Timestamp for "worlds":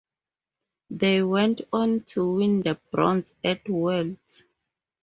3.69-4.43